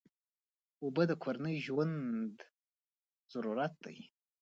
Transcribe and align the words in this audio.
اوبه 0.83 1.03
د 1.07 1.11
کورنۍ 1.23 1.55
ژوند 1.65 2.35
ضرورت 3.33 3.73
دی. 3.85 3.97